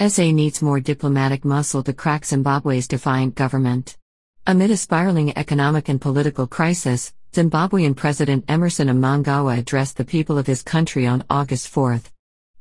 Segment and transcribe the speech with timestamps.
[0.00, 3.96] SA needs more diplomatic muscle to crack Zimbabwe's defiant government.
[4.44, 10.48] Amid a spiraling economic and political crisis, Zimbabwean President Emmerson Mnangagwa addressed the people of
[10.48, 12.00] his country on August 4.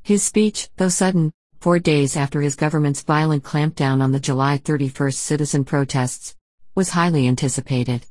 [0.04, 5.12] His speech, though sudden, four days after his government's violent clampdown on the July 31
[5.14, 6.36] citizen protests,
[6.76, 8.06] was highly anticipated.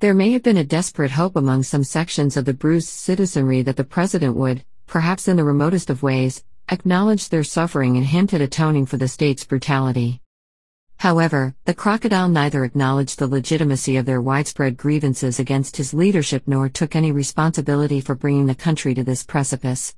[0.00, 3.76] There may have been a desperate hope among some sections of the bruised citizenry that
[3.76, 8.46] the president would, perhaps in the remotest of ways, acknowledge their suffering and hinted at
[8.46, 10.20] atoning for the state's brutality.
[11.02, 16.68] However, the crocodile neither acknowledged the legitimacy of their widespread grievances against his leadership nor
[16.68, 19.96] took any responsibility for bringing the country to this precipice.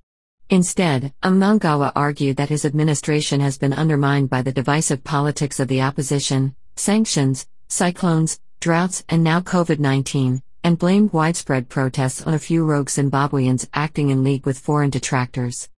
[0.48, 5.82] Instead, Mnangagwa argued that his administration has been undermined by the divisive politics of the
[5.82, 12.64] opposition, sanctions, cyclones, droughts, and now COVID 19, and blamed widespread protests on a few
[12.64, 15.68] rogue Zimbabweans acting in league with foreign detractors.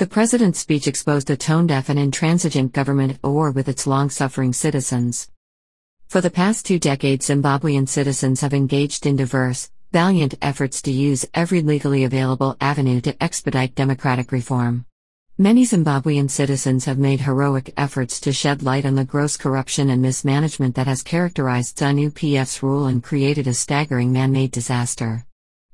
[0.00, 4.08] The president's speech exposed a tone deaf and intransigent government at war with its long
[4.08, 5.28] suffering citizens.
[6.08, 11.26] For the past two decades, Zimbabwean citizens have engaged in diverse, valiant efforts to use
[11.34, 14.86] every legally available avenue to expedite democratic reform.
[15.36, 20.00] Many Zimbabwean citizens have made heroic efforts to shed light on the gross corruption and
[20.00, 25.26] mismanagement that has characterized ZANU PF's rule and created a staggering man made disaster.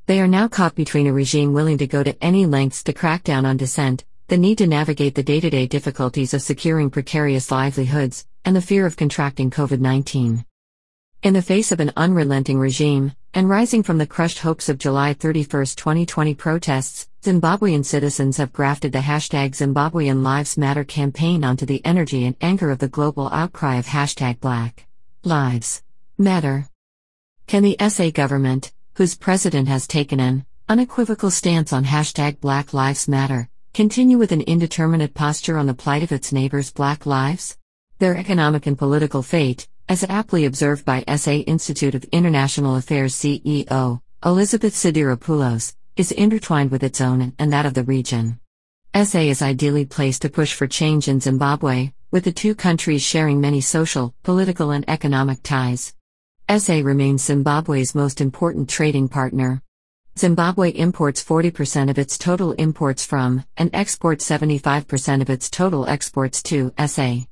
[0.06, 3.22] They are now caught between a regime willing to go to any lengths to crack
[3.22, 7.52] down on dissent, the need to navigate the day to day difficulties of securing precarious
[7.52, 10.44] livelihoods, and the fear of contracting COVID 19.
[11.22, 15.14] In the face of an unrelenting regime, and rising from the crushed hopes of July
[15.14, 21.84] 31, 2020 protests, Zimbabwean citizens have grafted the hashtag Zimbabwean Lives Matter campaign onto the
[21.84, 24.88] energy and anger of the global outcry of hashtag Black
[25.22, 25.84] Lives
[26.19, 26.69] Matter.
[27.47, 33.06] Can the SA government, whose president has taken an unequivocal stance on hashtag Black Lives
[33.06, 37.58] Matter, continue with an indeterminate posture on the plight of its neighbors' black lives?
[37.98, 44.00] Their economic and political fate, as aptly observed by SA Institute of International Affairs CEO,
[44.24, 48.41] Elizabeth Sidiropoulos, is intertwined with its own and that of the region.
[48.94, 53.42] SA is ideally placed to push for change in Zimbabwe, with the two countries sharing
[53.42, 55.94] many social, political, and economic ties.
[56.48, 59.60] SA remains Zimbabwe's most important trading partner.
[60.19, 66.43] Zimbabwe imports 40% of its total imports from, and exports 75% of its total exports
[66.44, 67.27] to, SA.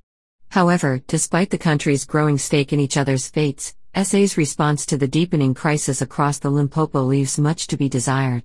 [0.50, 5.54] However, despite the countries' growing stake in each other's fates, SA's response to the deepening
[5.54, 8.42] crisis across the Limpopo leaves much to be desired.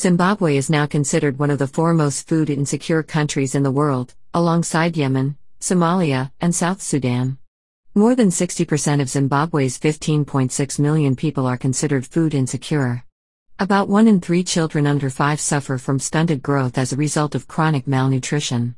[0.00, 4.96] Zimbabwe is now considered one of the foremost food insecure countries in the world, alongside
[4.96, 7.36] Yemen, Somalia, and South Sudan.
[7.94, 13.04] More than 60% of Zimbabwe's 15.6 million people are considered food insecure.
[13.62, 17.46] About one in three children under five suffer from stunted growth as a result of
[17.46, 18.74] chronic malnutrition.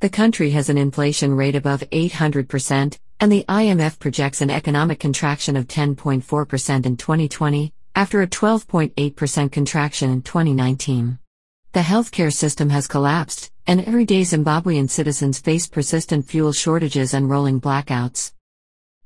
[0.00, 5.54] The country has an inflation rate above 800%, and the IMF projects an economic contraction
[5.54, 11.18] of 10.4% in 2020, after a 12.8% contraction in 2019.
[11.72, 17.60] The healthcare system has collapsed, and everyday Zimbabwean citizens face persistent fuel shortages and rolling
[17.60, 18.32] blackouts.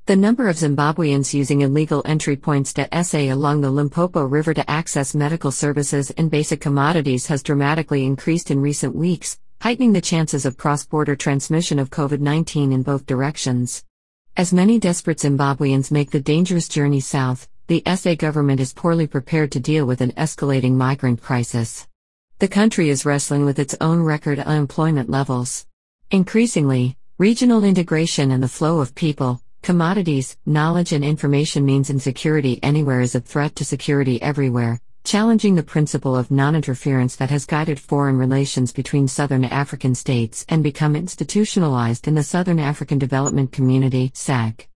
[0.07, 4.71] The number of Zimbabweans using illegal entry points to SA along the Limpopo River to
[4.71, 10.45] access medical services and basic commodities has dramatically increased in recent weeks, heightening the chances
[10.45, 13.83] of cross border transmission of COVID 19 in both directions.
[14.37, 19.51] As many desperate Zimbabweans make the dangerous journey south, the SA government is poorly prepared
[19.51, 21.85] to deal with an escalating migrant crisis.
[22.39, 25.65] The country is wrestling with its own record unemployment levels.
[26.11, 33.01] Increasingly, regional integration and the flow of people, Commodities, knowledge, and information means insecurity anywhere
[33.01, 37.79] is a threat to security everywhere, challenging the principle of non interference that has guided
[37.79, 44.09] foreign relations between Southern African states and become institutionalized in the Southern African Development Community
[44.11, 44.67] SADC.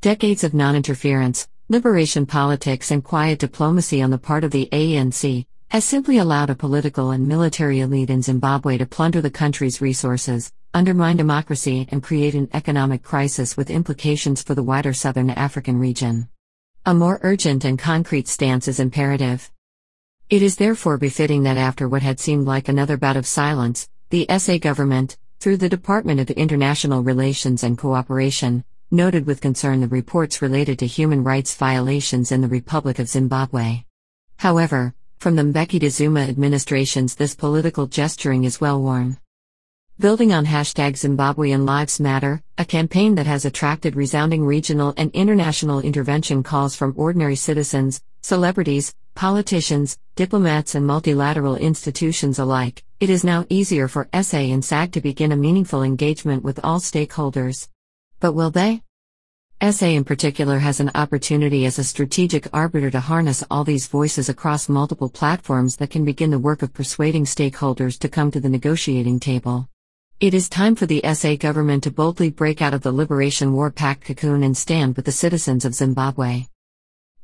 [0.00, 5.44] Decades of non interference, liberation politics, and quiet diplomacy on the part of the ANC
[5.70, 10.50] has simply allowed a political and military elite in Zimbabwe to plunder the country's resources,
[10.74, 16.28] undermine democracy, and create an economic crisis with implications for the wider southern African region.
[16.86, 19.50] A more urgent and concrete stance is imperative.
[20.30, 24.26] It is therefore befitting that after what had seemed like another bout of silence, the
[24.38, 30.42] SA government, through the Department of International Relations and Cooperation, noted with concern the reports
[30.42, 33.84] related to human rights violations in the Republic of Zimbabwe.
[34.38, 39.18] However, from the Mbeki to Zuma administrations, this political gesturing is well worn.
[40.00, 45.80] Building on hashtag Zimbabwean Lives Matter, a campaign that has attracted resounding regional and international
[45.80, 53.44] intervention calls from ordinary citizens, celebrities, politicians, diplomats, and multilateral institutions alike, it is now
[53.48, 57.66] easier for SA and SADC to begin a meaningful engagement with all stakeholders.
[58.20, 58.84] But will they?
[59.68, 64.28] SA in particular has an opportunity as a strategic arbiter to harness all these voices
[64.28, 68.48] across multiple platforms that can begin the work of persuading stakeholders to come to the
[68.48, 69.68] negotiating table.
[70.20, 73.70] It is time for the SA government to boldly break out of the Liberation War
[73.70, 76.48] Pact cocoon and stand with the citizens of Zimbabwe.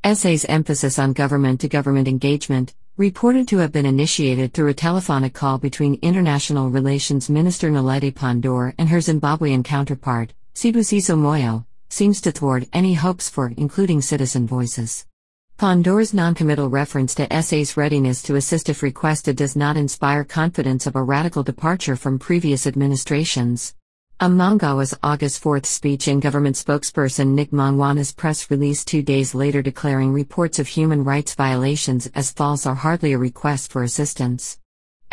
[0.05, 5.33] SA's emphasis on government to government engagement, reported to have been initiated through a telephonic
[5.33, 12.31] call between International Relations Minister Naledi Pandor and her Zimbabwean counterpart, Sibusiso Moyo, seems to
[12.31, 15.05] thwart any hopes for including citizen voices.
[15.57, 20.97] Pandor's noncommittal reference to SA's readiness to assist if requested does not inspire confidence of
[20.97, 23.73] a radical departure from previous administrations.
[24.19, 29.61] A Mnangagwa's August 4th speech and government spokesperson Nick Mangwana's press release two days later
[29.61, 34.59] declaring reports of human rights violations as false are hardly a request for assistance.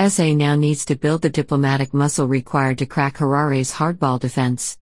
[0.04, 4.76] SA now needs to build the diplomatic muscle required to crack Harare's hardball defense.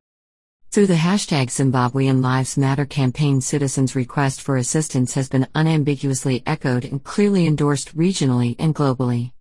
[0.72, 6.84] Through the hashtag Zimbabwean Lives Matter campaign, citizens' request for assistance has been unambiguously echoed
[6.84, 9.32] and clearly endorsed regionally and globally.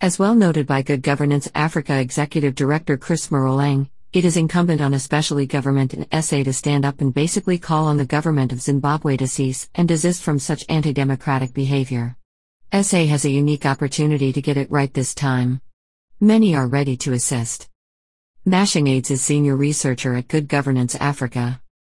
[0.00, 4.92] As well noted by Good Governance Africa Executive Director Chris Maroleng, it is incumbent on
[4.92, 9.16] especially government and SA to stand up and basically call on the government of Zimbabwe
[9.18, 12.16] to cease and desist from such anti democratic behavior.
[12.72, 15.60] SA has a unique opportunity to get it right this time.
[16.18, 17.68] Many are ready to assist.
[18.44, 21.62] Mashingaidze is senior researcher at Good Governance Africa.